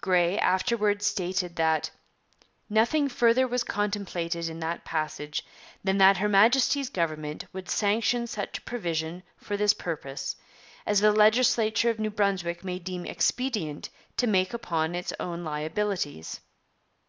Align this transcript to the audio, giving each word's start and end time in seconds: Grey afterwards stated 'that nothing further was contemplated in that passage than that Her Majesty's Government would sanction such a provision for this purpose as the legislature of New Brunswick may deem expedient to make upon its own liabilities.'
Grey 0.00 0.36
afterwards 0.36 1.06
stated 1.06 1.54
'that 1.54 1.92
nothing 2.68 3.08
further 3.08 3.46
was 3.46 3.62
contemplated 3.62 4.48
in 4.48 4.58
that 4.58 4.84
passage 4.84 5.46
than 5.84 5.96
that 5.98 6.16
Her 6.16 6.28
Majesty's 6.28 6.88
Government 6.90 7.44
would 7.52 7.68
sanction 7.70 8.26
such 8.26 8.58
a 8.58 8.62
provision 8.62 9.22
for 9.36 9.56
this 9.56 9.74
purpose 9.74 10.34
as 10.86 11.00
the 11.00 11.12
legislature 11.12 11.88
of 11.88 12.00
New 12.00 12.10
Brunswick 12.10 12.64
may 12.64 12.80
deem 12.80 13.06
expedient 13.06 13.88
to 14.16 14.26
make 14.26 14.52
upon 14.52 14.96
its 14.96 15.12
own 15.20 15.44
liabilities.' 15.44 16.40